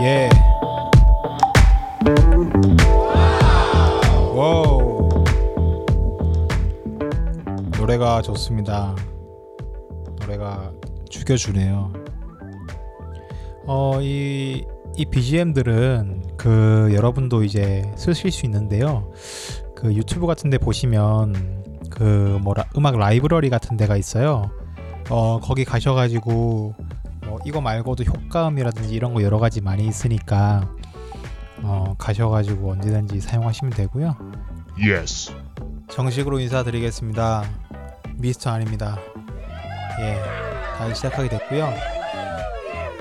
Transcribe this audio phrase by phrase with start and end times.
[0.00, 0.30] 예.
[7.76, 8.96] 노래가 좋습니다.
[10.20, 10.72] 노래가
[11.10, 11.92] 죽여주네요.
[13.66, 14.64] 어, 이,
[14.96, 19.12] 이 BGM들은 그 여러분도 이제 쓰실 수 있는데요.
[19.74, 21.59] 그 유튜브 같은 데 보시면
[21.90, 24.50] 그 뭐라 음악 라이브러리 같은 데가 있어요.
[25.10, 26.74] 어, 거기 가셔가지고
[27.26, 30.68] 뭐 이거 말고도 효과음이라든지 이런 거 여러 가지 많이 있으니까
[31.62, 34.16] 어, 가셔가지고 언제든지 사용하시면 되고요.
[34.78, 35.34] Yes.
[35.88, 37.44] 정식으로 인사드리겠습니다.
[38.16, 38.98] 미스터 아닙니다.
[40.00, 40.16] 예,
[40.78, 41.68] 다시 시작하게 됐고요.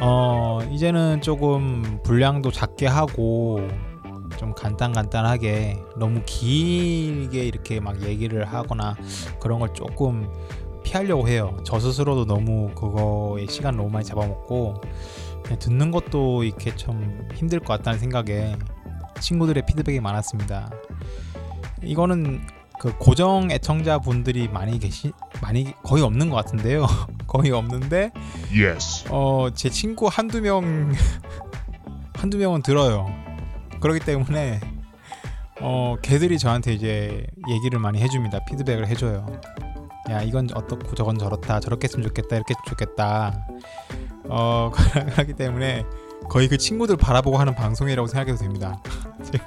[0.01, 3.67] 어, 이제는 조금 분량도 작게 하고
[4.39, 8.95] 좀 간단간단하게 너무 길게 이렇게 막 얘기를 하거나
[9.41, 10.31] 그런 걸 조금
[10.81, 11.57] 피하려고 해요.
[11.65, 14.81] 저 스스로도 너무 그거에 시간 너무 많이 잡아먹고
[15.59, 18.55] 듣는 것도 이렇게 좀 힘들 것 같다는 생각에
[19.19, 20.69] 친구들의 피드백이 많았습니다.
[21.83, 22.41] 이거는
[22.79, 26.87] 그 고정 애청자 분들이 많이 계시 많이 거의 없는 것 같은데요.
[27.27, 28.11] 거의 없는데
[28.57, 29.05] Yes.
[29.11, 30.93] 어제 친구 한두 명
[32.15, 33.28] 한두 명은 들어요.
[33.79, 34.59] 그렇기 때문에
[35.61, 38.39] 어 걔들이 저한테 이제 얘기를 많이 해줍니다.
[38.45, 39.25] 피드백을 해줘요.
[40.09, 43.47] 야 이건 어떻고 저건 저렇다 저렇게 했으면 좋겠다 이렇게 했으면 좋겠다.
[44.29, 44.71] 어
[45.15, 45.85] 그렇기 때문에
[46.29, 48.81] 거의 그 친구들 바라보고 하는 방송이라고 생각해도 됩니다.
[49.23, 49.39] 지금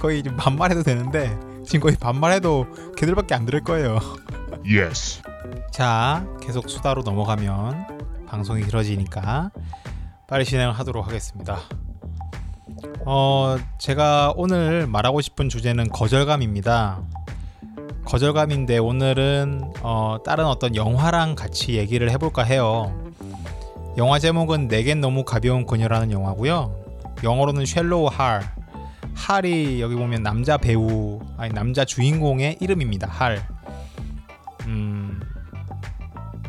[0.00, 3.98] 거의 좀 반말해도 되는데 지금 거의 반말해도 걔들밖에 안 들을 거예요.
[4.68, 5.22] Yes.
[5.70, 9.50] 자, 계속 수다로 넘어가면 방송이 길어지니까
[10.26, 11.60] 빨리 진행을 하도록 하겠습니다.
[13.04, 17.00] 어, 제가 오늘 말하고 싶은 주제는 거절감입니다.
[18.04, 22.94] 거절감인데 오늘은 어, 다른 어떤 영화랑 같이 얘기를 해볼까 해요.
[23.96, 26.74] 영화 제목은 내겐 너무 가벼운 그녀라는 영화고요.
[27.24, 28.42] 영어로는 Shallow Hal.
[29.14, 33.08] 할이 여기 보면 남자 배우 아니 남자 주인공의 이름입니다.
[33.08, 33.48] 할.
[34.66, 35.20] 음,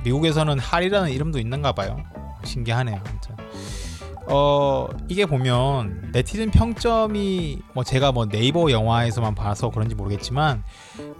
[0.03, 2.03] 미국에서는 할이라는 이름도 있는가 봐요.
[2.43, 3.01] 신기하네요.
[4.29, 10.63] 어, 이게 보면 네티즌 평점이 뭐 제가 뭐 네이버 영화에서만 봐서 그런지 모르겠지만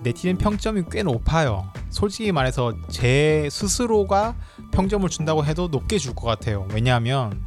[0.04, 1.72] 네티즌 평점이 꽤 높아요.
[1.90, 4.36] 솔직히 말해서 제 스스로가
[4.72, 6.68] 평점을 준다고 해도 높게 줄 것 같아요.
[6.74, 7.46] 왜냐하면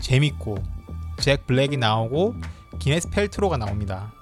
[0.00, 0.58] 재밌고
[1.20, 2.34] 잭 블랙이 나오고
[2.78, 4.12] 기네스 펠트로가 나옵니다.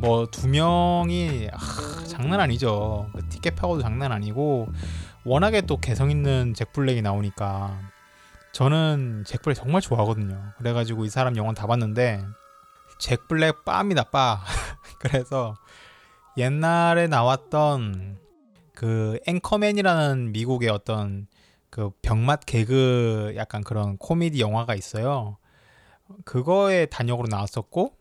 [0.00, 3.06] 뭐 두 명이 아, 장난 아니죠.
[3.14, 4.68] 그 티켓 파고도 장난 아니고
[5.24, 7.78] 워낙에 또 개성 있는 잭 블랙이 나오니까
[8.52, 10.52] 저는 잭 블랙 정말 좋아하거든요.
[10.58, 12.22] 그래가지고 이 사람 영화 다 봤는데
[12.98, 14.40] 잭 블랙 빠입니다 빠.
[15.00, 15.56] 그래서
[16.36, 18.18] 옛날에 나왔던
[18.74, 21.26] 그 Anchorman이라는 미국의 어떤
[21.70, 25.38] 그 병맛 개그 약간 그런 코미디 영화가 있어요.
[26.24, 27.96] 그거에 단역으로 나왔었고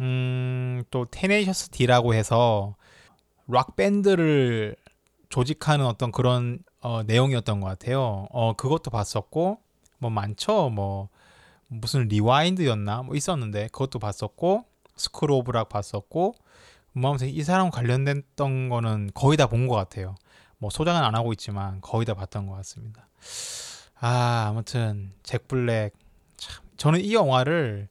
[0.00, 2.74] 음, 또 Tenacious D라고 해서
[3.46, 4.76] 락 밴드를
[5.28, 8.26] 조직하는 어떤 그런 어, 내용이었던 것 같아요.
[8.30, 9.60] 어, 그것도 봤었고
[9.98, 10.70] 뭐 많죠.
[10.70, 11.08] 뭐
[11.68, 14.64] 무슨 Rewind였나 뭐 있었는데 그것도 봤었고
[14.96, 16.34] School of Rock 봤었고
[16.92, 20.14] 뭐 아무튼 이 사람 관련됐던 거는 거의 다 본 것 같아요.
[20.58, 23.06] 뭐 소장은 안 하고 있지만 거의 다 봤던 것 같습니다.
[24.00, 25.92] 아 아무튼 잭 블랙
[26.36, 27.88] 참 저는 이 영화를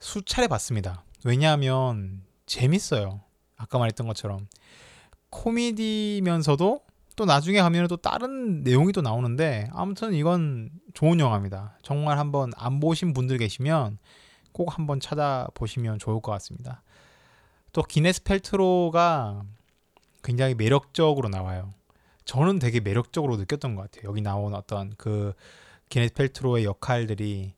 [0.00, 1.04] 수차례 봤습니다.
[1.24, 3.20] 왜냐하면 재밌어요.
[3.56, 4.48] 아까 말했던 것처럼
[5.30, 6.80] 코미디면서도
[7.22, 11.78] 또 나중에 가면 또 다른 내용이 또 나오는데 아무튼 이건 좋은 영화입니다.
[11.80, 13.98] 정말 한번 안 보신 분들 계시면
[14.50, 16.82] 꼭 한번 찾아보시면 좋을 것 같습니다.
[17.72, 19.44] 또 기네스 펠트로가
[20.24, 21.70] 굉장히 매력적으로 나와요.
[22.24, 24.10] 저는 되게 매력적으로 느꼈던 것 같아요.
[24.10, 25.32] 여기 나온 어떤 그
[25.90, 27.54] 기네스 펠트로의 역할들이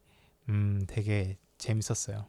[0.51, 2.27] 음 되게 재밌었어요.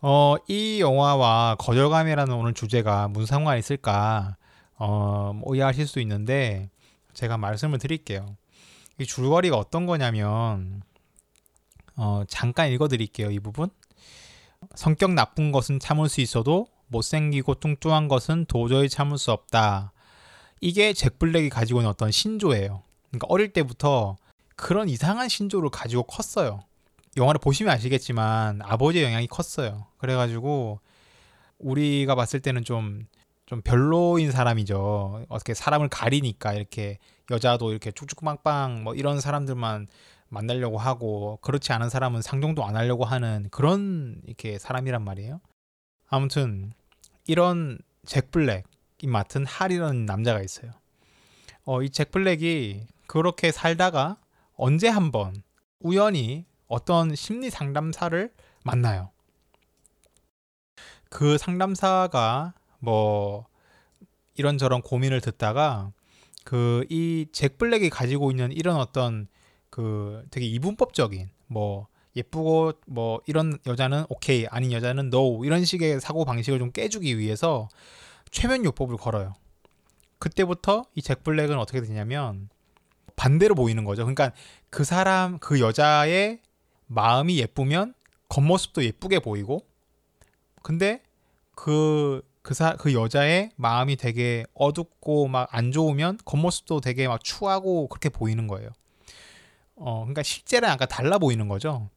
[0.00, 4.38] 어, 이 영화와 거절감이라는 오늘 주제가 무슨 상관이 있을까
[4.80, 6.70] 어, 뭐 오해하실 수 있는데
[7.12, 8.36] 제가 말씀을 드릴게요.
[8.98, 10.82] 이 줄거리가 어떤 거냐면
[11.96, 13.30] 어, 잠깐 읽어드릴게요.
[13.30, 13.68] 이 부분.
[14.74, 19.92] 성격 나쁜 것은 참을 수 있어도 못생기고 뚱뚱한 것은 도저히 참을 수 없다.
[20.62, 22.82] 이게 잭 블랙이 가지고 있는 어떤 신조예요.
[23.10, 24.16] 그러니까 어릴 때부터
[24.56, 26.60] 그런 이상한 신조를 가지고 컸어요.
[27.18, 29.86] 영화를 보시면 아시겠지만 아버지의 영향이 컸어요.
[29.98, 30.80] 그래가지고
[31.58, 33.06] 우리가 봤을 때는 좀
[33.50, 35.26] 좀 별로인 사람이죠.
[35.28, 36.98] 어떻게 사람을 가리니까 이렇게
[37.32, 39.88] 여자도 이렇게 쭉쭉 빵빵 뭐 이런 사람들만
[40.28, 45.40] 만나려고 하고 그렇지 않은 사람은 상종도 안 하려고 하는 그런 이렇게 사람이란 말이에요.
[46.08, 46.72] 아무튼
[47.26, 48.66] 이런 잭 블랙
[49.04, 50.70] 맡은 할이라는 남자가 있어요.
[51.64, 54.16] 어, 이 잭 블랙이 그렇게 살다가
[54.54, 55.42] 언제 한번
[55.80, 58.32] 우연히 어떤 심리 상담사를
[58.62, 59.10] 만나요.
[61.08, 63.46] 그 상담사가 뭐
[64.34, 65.92] 이런저런 고민을 듣다가
[66.44, 69.28] 그 이 잭 블랙이 가지고 있는 이런 어떤
[69.70, 71.86] 그 되게 이분법적인 뭐
[72.16, 77.68] 예쁘고 뭐 이런 여자는 오케이 아닌 여자는 no 이런 식의 사고 방식을 좀 깨주기 위해서
[78.30, 79.34] 최면 요법을 걸어요.
[80.18, 82.48] 그때부터 이 잭 블랙은 어떻게 되냐면
[83.16, 84.02] 반대로 보이는 거죠.
[84.02, 84.32] 그러니까
[84.70, 86.40] 그 사람 그 여자의
[86.86, 87.94] 마음이 예쁘면
[88.28, 89.60] 겉모습도 예쁘게 보이고
[90.62, 91.02] 근데
[91.54, 97.88] 그 그 사, 그 여자의 마음이 되게 어둡고 막 안 좋으면 겉모습도 되게 막 추하고
[97.88, 98.70] 그렇게 보이는 거예요.
[99.76, 101.88] 어, 그러니까 실제랑 약간 달라 보이는 거죠.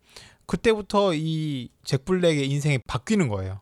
[0.45, 3.59] 그때부터 이 잭 블랙의 인생이 바뀌는 거예요.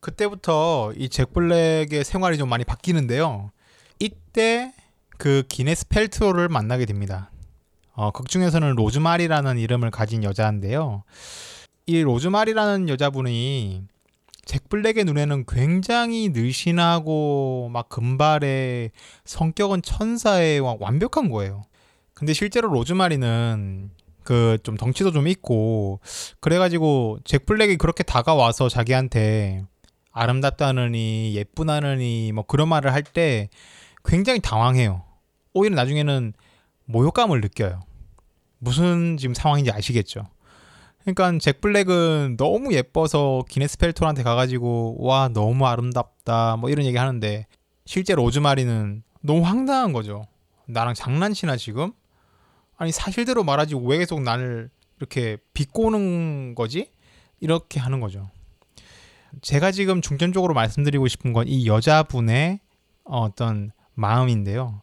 [0.00, 3.50] 그때부터 이 잭 블랙의 생활이 좀 많이 바뀌는데요.
[3.98, 4.72] 이때
[5.18, 7.30] 그 기네스 펠트로를 만나게 됩니다.
[7.94, 11.04] 어, 극 중에서는 로즈마리라는 이름을 가진 여자인데요.
[11.86, 13.84] 이 로즈마리라는 여자분이
[14.44, 18.90] 잭 블랙의 눈에는 굉장히 늘씬하고 막 금발의
[19.24, 21.62] 성격은 천사의 완벽한 거예요.
[22.14, 23.90] 근데 실제로 로즈마리는
[24.24, 26.00] 그 좀 덩치도 좀 있고
[26.40, 29.64] 그래가지고 잭 블랙이 그렇게 다가와서 자기한테
[30.12, 33.48] 아름답다느니 예쁘다느니 뭐 그런 말을 할 때
[34.04, 35.02] 굉장히 당황해요.
[35.54, 36.34] 오히려 나중에는
[36.84, 37.80] 모욕감을 느껴요.
[38.58, 40.26] 무슨 지금 상황인지 아시겠죠?
[41.04, 47.46] 그러니까 잭 블랙은 너무 예뻐서 기네스 펠토한테 가가지고 와 너무 아름답다 뭐 이런 얘기 하는데
[47.84, 50.24] 실제 로즈마리는 너무 황당한 거죠.
[50.66, 51.92] 나랑 장난치나 지금?
[52.76, 56.90] 아니 사실대로 말하지 왜 계속 나를 이렇게 비꼬는 거지?
[57.40, 58.30] 이렇게 하는 거죠.
[59.40, 62.60] 제가 지금 중점적으로 말씀드리고 싶은 건 이 여자분의
[63.04, 64.82] 어떤 마음인데요.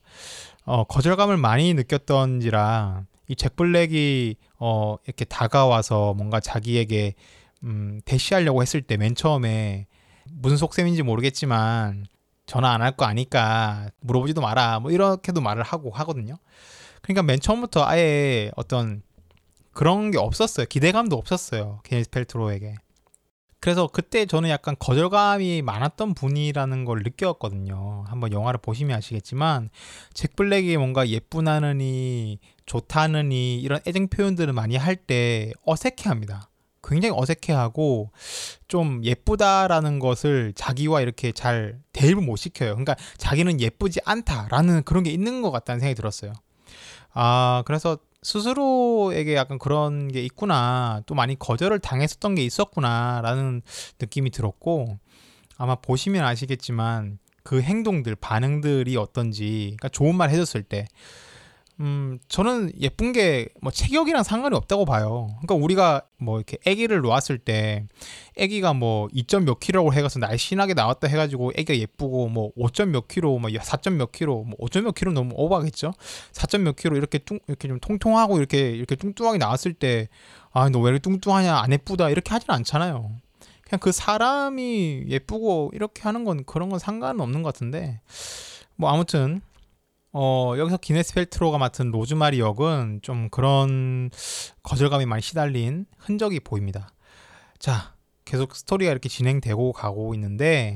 [0.66, 7.14] 어, 거절감을 많이 느꼈던지라 이 잭 블랙이 어, 이렇게 다가와서 뭔가 자기에게
[7.64, 9.88] 음, 대시하려고 했을 때 맨 처음에
[10.32, 12.06] 무슨 속셈인지 모르겠지만
[12.46, 16.38] 전화 안 할 거 아니까 물어보지도 마라 뭐 이렇게도 말을 하고 하거든요.
[17.02, 19.02] 그러니까 맨 처음부터 아예 어떤
[19.72, 20.66] 그런 게 없었어요.
[20.68, 21.80] 기대감도 없었어요.
[21.84, 22.76] 게니스 펠트로에게.
[23.62, 28.06] 그래서 그때 저는 약간 거절감이 많았던 분이라는 걸 느꼈거든요.
[28.08, 29.70] 한번 영화를 보시면 아시겠지만
[30.14, 36.50] 잭 블랙이 뭔가 예쁘다느니 좋다느니 이런 애정 표현들을 많이 할 때 어색해합니다.
[36.84, 38.12] 굉장히 어색해하고
[38.68, 42.72] 좀 예쁘다라는 것을 자기와 이렇게 잘 대입을 못 시켜요.
[42.72, 46.34] 그러니까 자기는 예쁘지 않다라는 그런 게 있는 것 같다는 생각이 들었어요.
[47.14, 51.02] 아 그래서 스스로에게 약간 그런 게 있구나.
[51.06, 53.62] 또 많이 거절을 당했었던 게 있었구나라는
[54.00, 55.00] 느낌이 들었고
[55.58, 60.88] 아마 보시면 아시겠지만 그 행동들, 반응들이 어떤지, 그러니까 좋은 말 해줬을 때,
[61.82, 65.30] 음, 저는 예쁜 게 뭐 체격이랑 상관이 없다고 봐요.
[65.42, 67.86] 그러니까 우리가 뭐 이렇게 아기를 놓았을 때
[68.40, 73.40] 아기가 뭐 2점 몇 킬로라고 해가서 날씬하게 나왔다 해가지고 아기가 예쁘고 뭐 5점 몇 킬로,
[73.40, 75.94] 뭐 4점 몇 킬로, 뭐 5점 몇 킬로 너무 오버하겠죠?
[76.34, 80.10] 4점 몇 킬로 이렇게 뚱 이렇게 좀 통통하고 이렇게 이렇게 뚱뚱하게 나왔을 때
[80.52, 81.56] 아, 너 왜 이렇게 뚱뚱하냐?
[81.58, 82.10] 안 예쁘다.
[82.10, 83.12] 이렇게 하진 않잖아요.
[83.66, 88.02] 그냥 그 사람이 예쁘고 이렇게 하는 건 그런 건 상관은 없는 것 같은데
[88.76, 89.42] 뭐 아무튼
[90.12, 94.10] 어, 여기서 기네스 펠트로가 맡은 로즈마리 역은 좀 그런
[94.64, 96.90] 거절감이 많이 시달린 흔적이 보입니다.
[97.60, 97.94] 자,
[98.26, 100.76] 계속 스토리가 이렇게 진행되고 가고 있는데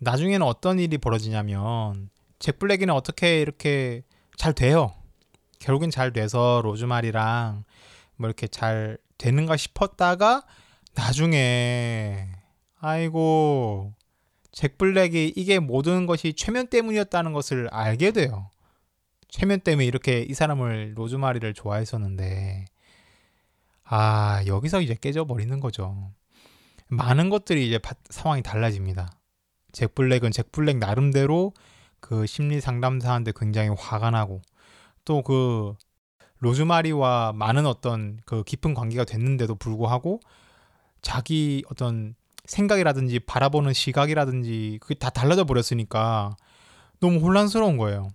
[0.00, 4.02] 나중에는 어떤 일이 벌어지냐면 잭 블랙이는 어떻게 이렇게
[4.36, 4.92] 잘 돼요.
[5.60, 7.64] 결국엔 잘 돼서 로즈마리랑
[8.16, 10.42] 뭐 이렇게 잘 되는가 싶었다가
[10.94, 12.26] 나중에
[12.80, 13.92] 아이고
[14.52, 18.50] 잭 블랙이 이게 모든 것이 최면 때문이었다는 것을 알게 돼요.
[19.28, 22.66] 최면 때문에 이렇게 이 사람을 로즈마리를 좋아했었는데
[23.84, 26.12] 아 여기서 이제 깨져버리는 거죠.
[26.88, 27.80] 많은 것들이 이제
[28.10, 29.10] 상황이 달라집니다.
[29.72, 31.54] 잭 블랙은 잭 블랙 나름대로
[32.00, 34.42] 그 심리 상담사한테 굉장히 화가 나고
[35.04, 35.74] 또 그
[36.42, 40.20] 로즈마리와 많은 어떤 그 깊은 관계가 됐는데도 불구하고
[41.00, 46.36] 자기 어떤 생각이라든지 바라보는 시각이라든지 그게 다 달라져 버렸으니까
[47.00, 48.10] 너무 혼란스러운 거예요.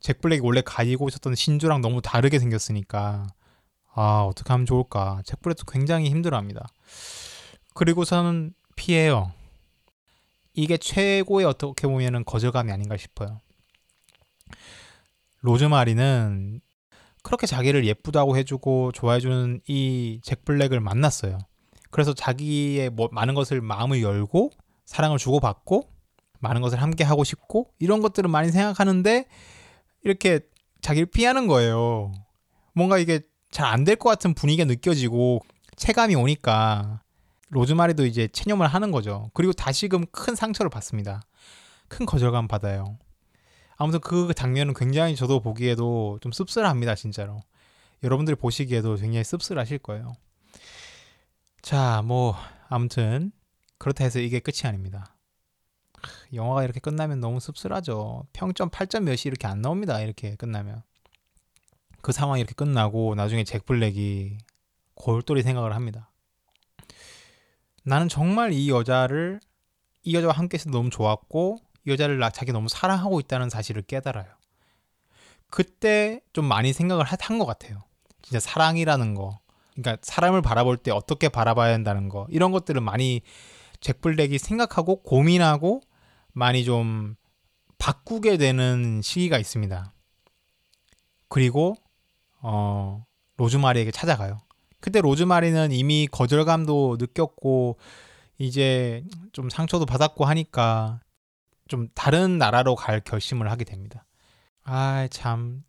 [0.00, 3.26] 잭 블랙이 원래 가지고 있었던 신조랑 너무 다르게 생겼으니까
[3.94, 6.66] 아 어떻게 하면 좋을까 잭 블랙도 굉장히 힘들어합니다.
[7.74, 9.32] 그리고서는 피해요.
[10.54, 13.40] 이게 최고의 어떻게 보면은 거절감이 아닌가 싶어요.
[15.40, 16.60] 로즈마리는
[17.22, 21.38] 그렇게 자기를 예쁘다고 해주고 좋아해주는 이 잭 블랙을 만났어요.
[21.96, 24.50] 그래서 자기의 뭐 많은 것을 마음을 열고
[24.84, 25.88] 사랑을 주고받고
[26.40, 29.24] 많은 것을 함께 하고 싶고 이런 것들을 많이 생각하는데
[30.04, 30.40] 이렇게
[30.82, 32.12] 자기를 피하는 거예요.
[32.74, 35.40] 뭔가 이게 잘 안 될 것 같은 분위기가 느껴지고
[35.76, 37.00] 체감이 오니까
[37.48, 39.30] 로즈마리도 이제 체념을 하는 거죠.
[39.32, 41.22] 그리고 다시금 큰 상처를 받습니다.
[41.88, 42.98] 큰 거절감 받아요.
[43.78, 47.40] 아무튼 그 장면은 굉장히 저도 보기에도 좀 씁쓸합니다, 진짜로.
[48.02, 50.12] 여러분들이 보시기에도 굉장히 씁쓸하실 거예요.
[51.66, 52.36] 자, 뭐
[52.68, 53.32] 아무튼
[53.78, 55.16] 그렇다 해서 이게 끝이 아닙니다.
[56.32, 58.24] 영화가 이렇게 끝나면 너무 씁쓸하죠.
[58.32, 60.00] 평점 8점 몇이 이렇게 안 나옵니다.
[60.00, 60.84] 이렇게 끝나면.
[62.02, 64.38] 그 상황이 이렇게 끝나고 나중에 잭 블랙이
[64.94, 66.12] 골똘히 생각을 합니다.
[67.82, 69.40] 나는 정말 이 여자를
[70.04, 74.32] 이 여자와 함께 있어 너무 좋았고 이 여자를 나 자기 너무 사랑하고 있다는 사실을 깨달아요.
[75.50, 77.82] 그때 좀 많이 생각을 한 것 같아요.
[78.22, 79.40] 진짜 사랑이라는 거.
[79.76, 82.26] 그러니까 사람을 바라볼 때 어떻게 바라봐야 한다는 거.
[82.30, 83.22] 이런 것들을 많이
[83.80, 85.82] 잭 블랙이 생각하고 고민하고
[86.32, 87.14] 많이 좀
[87.78, 89.92] 바꾸게 되는 시기가 있습니다.
[91.28, 91.74] 그리고
[92.40, 93.04] 어
[93.36, 94.40] 로즈마리에게 찾아가요.
[94.80, 97.78] 그때 로즈마리는 이미 거절감도 느꼈고
[98.38, 101.00] 이제 좀 상처도 받았고 하니까
[101.68, 104.04] 좀 다른 나라로 갈 결심을 하게 됩니다.
[104.62, 105.64] 아, 참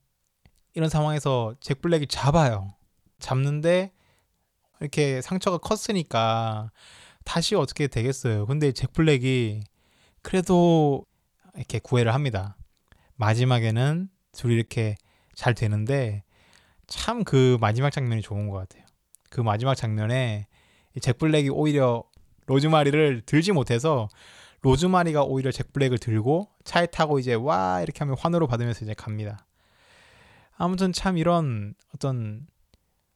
[0.73, 2.73] 이런 상황에서 잭 블랙이 잡아요.
[3.19, 3.91] 잡는데
[4.79, 6.72] 이렇게 상처가 컸으니까
[7.24, 8.46] 다시 어떻게 되겠어요.
[8.46, 9.62] 근데 잭 블랙이
[10.22, 11.05] 그래도
[11.55, 12.55] 이렇게 구애를 합니다.
[13.15, 14.96] 마지막에는 둘이 이렇게
[15.36, 16.24] 잘 되는데
[16.88, 18.86] 참 그 마지막 장면이 좋은 것 같아요.
[19.29, 20.48] 그 마지막 장면에
[21.01, 22.03] 잭 블랙이 오히려
[22.46, 24.07] 로즈마리를 들지 못해서
[24.62, 29.46] 로즈마리가 오히려 잭 블랙을 들고 차에 타고 이제 와 이렇게 하면 환호를 받으면서 이제 갑니다.
[30.55, 32.48] 아무튼 참 이런 어떤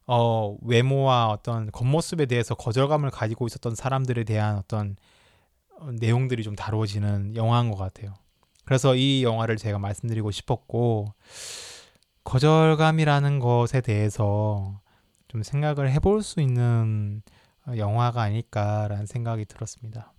[0.07, 4.95] 어 외모와 어떤 겉모습에 대해서 거절감을 가지고 있었던 사람들에 대한 어떤
[5.79, 8.13] 어, 내용들이 좀 다루어지는 영화인 것 같아요.
[8.65, 11.13] 그래서 이 영화를 제가 말씀드리고 싶었고
[12.23, 14.79] 거절감이라는 것에 대해서
[15.27, 17.21] 좀 생각을 해볼 수 있는
[17.75, 20.13] 영화가 아닐까라는 생각이 들었습니다.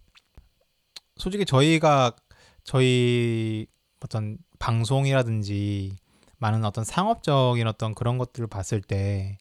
[1.16, 2.16] 솔직히 저희가
[2.64, 3.66] 저희
[4.00, 5.96] 어떤 방송이라든지
[6.42, 9.38] 많은 어떤 상업적인 어떤 그런 것들을 봤을 때,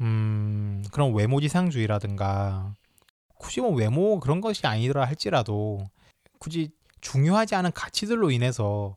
[0.00, 2.74] 음, 그런 외모지상주의라든가,
[3.36, 5.84] 굳이 뭐 외모 그런 것이 아니더라 할지라도,
[6.38, 6.70] 굳이
[7.02, 8.96] 중요하지 않은 가치들로 인해서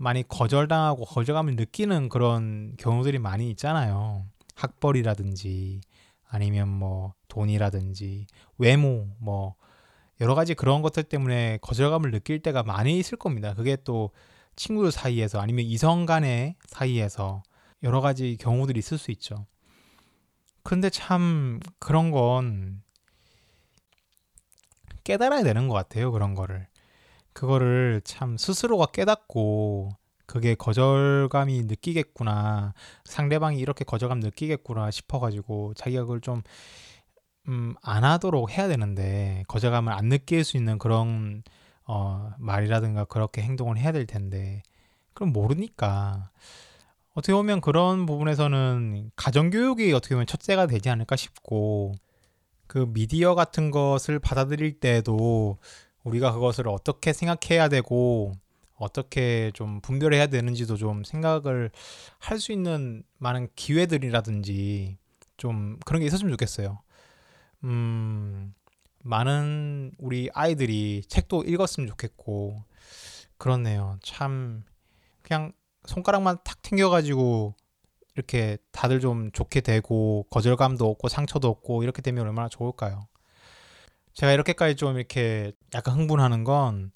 [0.00, 4.24] 많이 거절당하고 거절감을 느끼는 그런 경우들이 많이 있잖아요.
[4.56, 5.80] 학벌이라든지
[6.28, 8.26] 아니면 뭐 돈이라든지
[8.58, 9.54] 외모 뭐
[10.20, 13.54] 여러 가지 그런 것들 때문에 거절감을 느낄 때가 많이 있을 겁니다.
[13.54, 14.10] 그게 또
[14.56, 17.42] 친구들 사이에서 아니면 이성 간의 사이에서
[17.82, 19.46] 여러 가지 경우들이 있을 수 있죠.
[20.62, 22.82] 근데 참 그런 건
[25.04, 26.12] 깨달아야 되는 것 같아요.
[26.12, 26.66] 그런 거를.
[27.32, 29.90] 그거를 참 스스로가 깨닫고
[30.26, 32.74] 그게 거절감이 느끼겠구나.
[33.04, 36.42] 상대방이 이렇게 거절감 느끼겠구나 싶어가지고 자기가 그걸 좀,
[37.48, 41.42] 음, 안 하도록 해야 되는데, 거절감을 안 느낄 수 있는 그런,
[41.86, 44.62] 어, 말이라든가 그렇게 행동을 해야 될 텐데,
[45.14, 46.30] 그럼 모르니까.
[47.14, 51.94] 어떻게 보면 그런 부분에서는 가정교육이 어떻게 보면 첫째가 되지 않을까 싶고,
[52.66, 55.58] 그 미디어 같은 것을 받아들일 때도
[56.04, 58.32] 우리가 그것을 어떻게 생각해야 되고,
[58.76, 61.70] 어떻게 좀 분별해야 되는지도 좀 생각을
[62.18, 64.98] 할 수 있는 많은 기회들이라든지
[65.36, 66.80] 좀 그런 게 있었으면 좋겠어요.
[67.64, 68.54] 음,
[69.02, 72.64] 많은 우리 아이들이 책도 읽었으면 좋겠고,
[73.38, 73.98] 그렇네요.
[74.02, 74.64] 참,
[75.22, 75.52] 그냥
[75.84, 77.54] 손가락만 탁 튕겨가지고
[78.14, 83.08] 이렇게 다들 좀 좋게 되고, 거절감도 없고, 상처도 없고, 이렇게 되면 얼마나 좋을까요?
[84.14, 86.92] 제가 이렇게까지 좀 이렇게 약간 흥분하는 건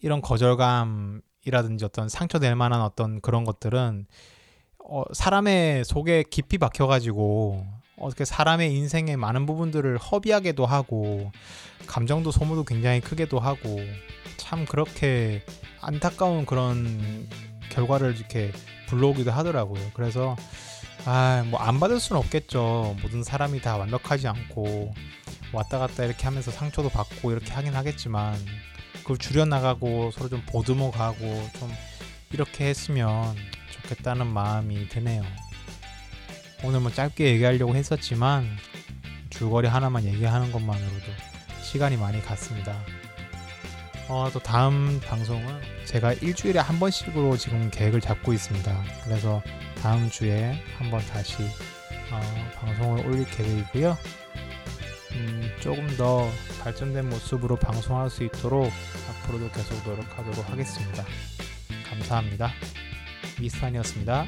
[0.00, 4.06] 이런 거절감이라든지 어떤 상처될 만한 어떤 그런 것들은
[4.86, 7.66] 어, 사람의 속에 깊이 박혀가지고
[7.98, 11.30] 어떻게 사람의 인생의 많은 부분들을 허비하게도 하고
[11.86, 13.80] 감정도 소모도 굉장히 크게도 하고
[14.36, 15.42] 참 그렇게
[15.80, 17.28] 안타까운 그런
[17.70, 18.52] 결과를 이렇게
[18.88, 19.90] 불러오기도 하더라고요.
[19.94, 20.36] 그래서
[21.06, 22.96] 아, 뭐 안 받을 수는 없겠죠.
[23.02, 24.94] 모든 사람이 다 완벽하지 않고
[25.52, 28.34] 왔다 갔다 이렇게 하면서 상처도 받고 이렇게 하긴 하겠지만
[29.02, 31.18] 그걸 줄여 나가고 서로 좀 보듬어 가고
[31.58, 31.70] 좀
[32.32, 33.34] 이렇게 했으면
[33.70, 35.22] 좋겠다는 마음이 드네요.
[36.64, 38.48] 오늘 뭐 짧게 얘기하려고 했었지만
[39.28, 41.06] 줄거리 하나만 얘기하는 것만으로도
[41.62, 42.74] 시간이 많이 갔습니다.
[44.08, 48.82] 어, 또 다음 방송은 제가 일주일에 한 번씩으로 지금 계획을 잡고 있습니다.
[49.04, 49.42] 그래서
[49.82, 51.42] 다음 주에 한번 다시
[52.10, 52.20] 어,
[52.54, 53.98] 방송을 올릴 계획이고요.
[55.12, 56.30] 음, 조금 더
[56.62, 58.72] 발전된 모습으로 방송할 수 있도록
[59.10, 61.04] 앞으로도 계속 노력하도록 하겠습니다.
[61.90, 62.52] 감사합니다.
[63.38, 64.26] 미스탄이었습니다.